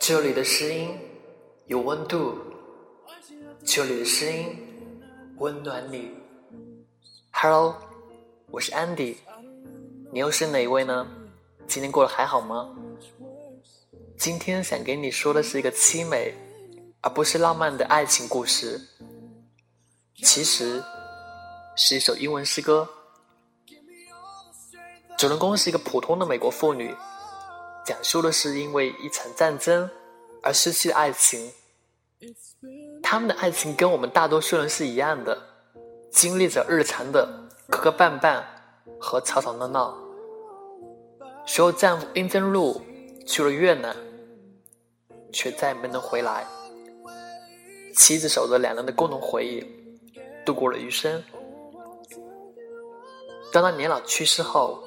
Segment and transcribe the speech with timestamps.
[0.00, 0.98] 这里的声音
[1.66, 2.36] 有温度，
[3.64, 4.56] 这里的声音
[5.36, 6.10] 温暖你。
[7.30, 7.76] Hello，
[8.50, 9.18] 我是 Andy，
[10.12, 11.06] 你又是哪一位呢？
[11.68, 12.76] 今天过得还好吗？
[14.18, 16.34] 今天想给你说的是一个凄美，
[17.02, 18.80] 而不是浪漫的爱情故事。
[20.16, 20.82] 其实
[21.76, 22.88] 是一首英文诗歌。
[25.20, 26.96] 主人公是一个普通的美国妇女，
[27.84, 29.86] 讲述的是因为一场战争
[30.42, 31.52] 而失去的爱情。
[33.02, 35.38] 他们的爱情跟我们大多数人是一样的，
[36.10, 37.28] 经历着日常的
[37.68, 38.42] 磕磕绊绊
[38.98, 39.94] 和吵吵闹闹。
[41.44, 42.80] 随后，丈夫阴登路
[43.26, 43.94] 去了越南，
[45.34, 46.46] 却再也没能回来。
[47.94, 49.62] 妻子守着两人的共同回忆，
[50.46, 51.22] 度过了余生。
[53.52, 54.82] 当他年老去世后，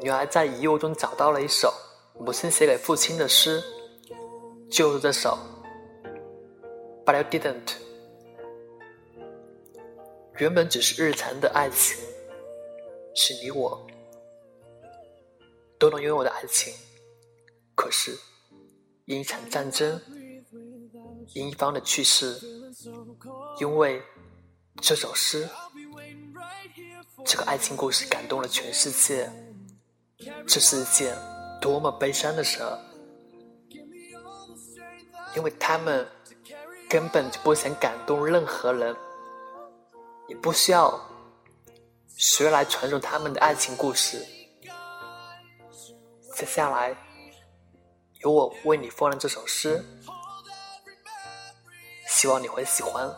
[0.00, 1.72] 女儿在遗物中找到了一首
[2.18, 3.62] 母亲写给父亲的诗，
[4.70, 5.36] 就是这首。
[7.04, 7.72] But I didn't。
[10.36, 11.96] 原本只是日常的爱情，
[13.14, 13.84] 是你我
[15.78, 16.72] 都能拥有的爱情。
[17.74, 18.16] 可是，
[19.06, 20.00] 因一场战争，
[21.34, 22.38] 因一方的去世，
[23.58, 24.00] 因为
[24.80, 25.48] 这首诗，
[27.24, 29.28] 这个爱情故事感动了全世界。
[30.46, 31.16] 这是一件
[31.60, 32.78] 多么悲伤的事儿，
[35.36, 36.06] 因为他们
[36.88, 38.96] 根本就不想感动任何人，
[40.28, 41.00] 也不需要
[42.16, 44.24] 谁来传授他们的爱情故事。
[46.34, 46.96] 接下来，
[48.20, 49.84] 由我为你放了这首诗，
[52.08, 53.08] 希望你会喜欢。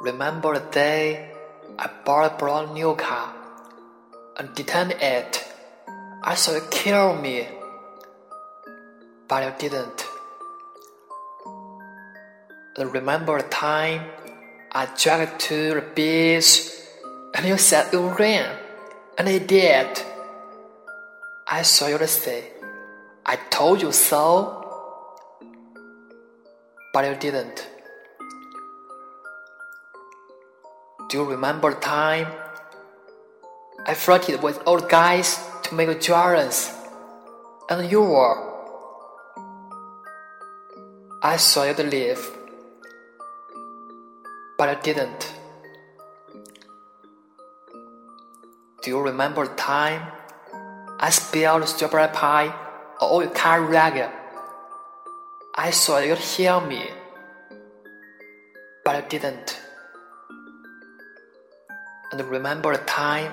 [0.00, 1.30] Remember the day
[1.78, 3.34] I bought a brand new car
[4.36, 5.44] and detained it.
[6.22, 7.46] I saw it kill me,
[9.28, 10.06] but you didn't.
[12.76, 14.02] And remember the time
[14.72, 16.70] I dragged to the beach
[17.34, 18.46] and you said it would rain,
[19.18, 20.02] and it did.
[21.46, 22.44] I saw you say,
[23.26, 24.64] I told you so
[26.94, 27.73] but you didn't.
[31.14, 32.26] Do you remember the time
[33.86, 36.74] I flirted with old guys to make jealous,
[37.70, 38.36] and you were?
[41.22, 42.18] I saw you leave,
[44.58, 45.32] but I didn't.
[48.82, 50.10] Do you remember the time
[50.98, 52.52] I spilled strawberry pie
[52.98, 54.10] all your car rag?
[55.54, 56.82] I saw you hear me,
[58.84, 59.63] but I didn't.
[62.14, 63.32] And remember the time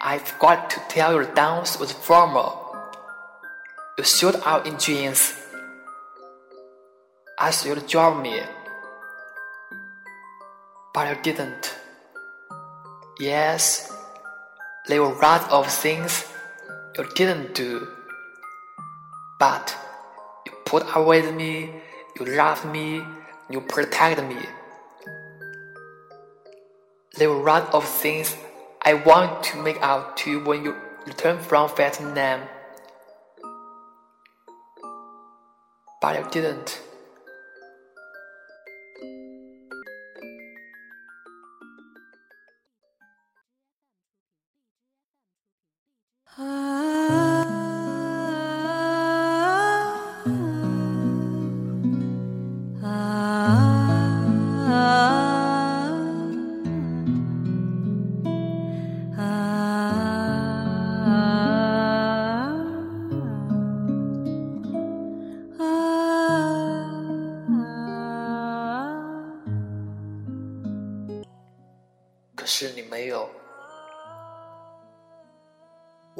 [0.00, 2.56] I forgot to tell you the dance was formal.
[3.98, 5.34] You showed out in jeans.
[7.38, 8.40] I you drive me,
[10.94, 11.76] but I didn't.
[13.18, 13.92] Yes,
[14.88, 16.24] there were lots of things
[16.96, 17.86] you didn't do,
[19.38, 19.76] but
[20.46, 21.68] you put up with me,
[22.18, 23.02] you love me,
[23.50, 24.40] you protect me.
[27.16, 28.36] There were a lot of things
[28.82, 30.76] I want to make out to you when you
[31.06, 32.48] return from Vietnam.
[36.00, 36.80] But you didn't.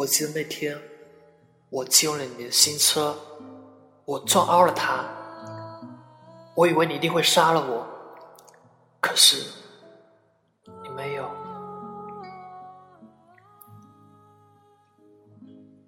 [0.01, 0.81] 我记得那天，
[1.69, 3.15] 我借用了你的新车，
[4.07, 5.05] 我撞凹了它。
[6.55, 7.87] 我以为你一定会杀了我，
[8.99, 9.45] 可是
[10.83, 11.31] 你没有。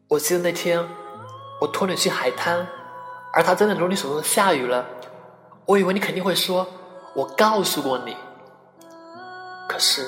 [0.09, 0.87] 我记得那天，
[1.58, 2.69] 我拖你去海滩，
[3.32, 4.87] 而它真的如你所说下雨了。
[5.65, 6.67] 我以为你肯定会说，
[7.15, 8.15] 我告诉过你，
[9.67, 10.06] 可是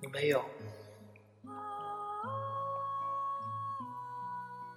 [0.00, 0.40] 你没有。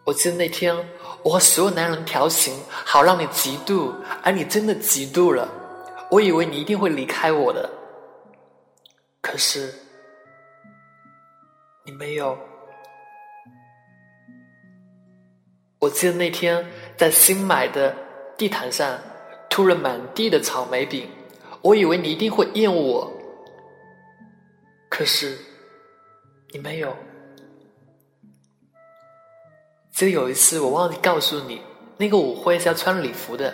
[0.04, 0.76] 我记得那天，
[1.24, 3.94] 我和所有男人调情，好让你嫉妒，
[4.24, 5.48] 而你真的嫉妒了。
[6.10, 7.70] 我以为你一定会离开我的，
[9.22, 9.74] 可是
[11.86, 12.38] 你没有。
[15.80, 16.66] 我记得那天
[16.98, 17.96] 在新买的
[18.38, 19.00] 地毯上
[19.50, 21.10] 吐了满地的草莓饼，
[21.62, 23.14] 我以为你一定会厌恶我，
[24.90, 25.38] 可是
[26.50, 26.96] 你没有。
[30.02, 31.62] 就有一次我忘记告诉你，
[31.96, 33.54] 那个舞会是要穿礼服的，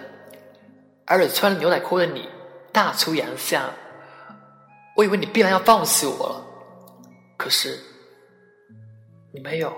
[1.05, 2.29] 而且穿牛仔裤的你
[2.71, 3.69] 大出洋相，
[4.95, 6.45] 我以为你必然要放弃我了，
[7.35, 7.77] 可是
[9.33, 9.77] 你没有。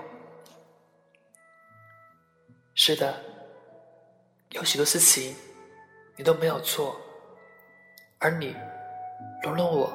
[2.76, 3.20] 是的，
[4.50, 5.34] 有许多事情
[6.16, 6.96] 你都没有做，
[8.20, 8.54] 而你
[9.42, 9.92] 容忍我、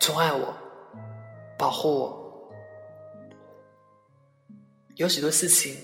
[0.00, 0.54] 宠爱我、
[1.56, 2.17] 保护我。
[4.98, 5.76] 有许多事情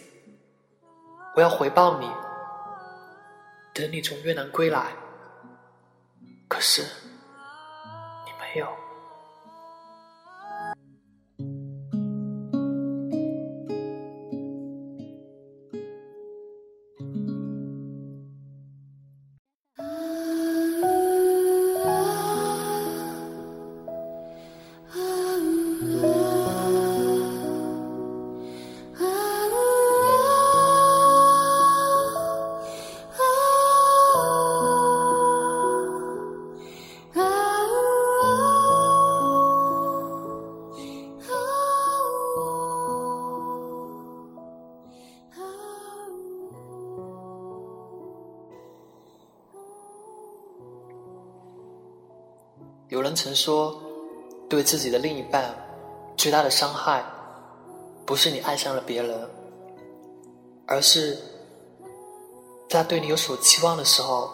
[1.36, 2.10] 我要回报你，
[3.72, 4.92] 等你从越南归来，
[6.48, 8.83] 可是你没有。
[52.94, 53.76] 有人曾说，
[54.48, 55.52] 对自己的另一半
[56.16, 57.04] 最大的伤害，
[58.06, 59.28] 不是你爱上了别人，
[60.64, 61.16] 而是
[62.68, 64.30] 在他对你有所期望的时候，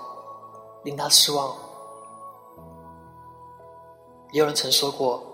[0.85, 1.57] 令他失望。
[4.33, 5.25] 也有人曾说过，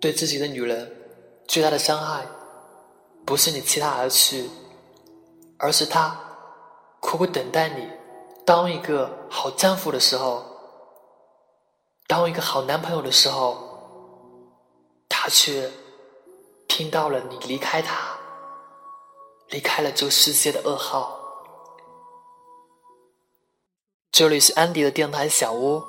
[0.00, 0.86] 对自己的女人
[1.48, 2.26] 最大的伤害，
[3.24, 4.50] 不是你弃她而去，
[5.56, 6.14] 而是她
[7.00, 7.99] 苦苦等待你。
[8.50, 10.44] 当一个好丈夫的时候，
[12.08, 13.56] 当一个好男朋友的时候，
[15.08, 15.70] 他却
[16.66, 18.18] 听到了你离开他，
[19.50, 21.16] 离开了这个世界的噩耗。
[24.10, 25.84] 这里是安迪的电台小屋，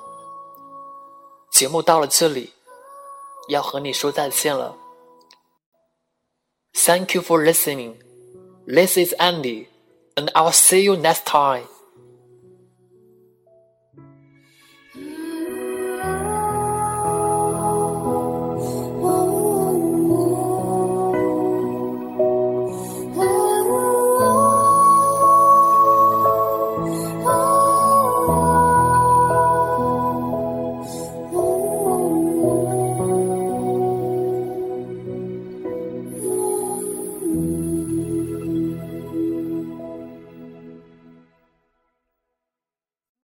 [1.51, 2.53] 节目到了这里，
[3.49, 4.77] 要和你说再见了。
[6.73, 7.95] Thank you for listening.
[8.67, 9.65] This is Andy,
[10.13, 11.70] and I'll see you next time.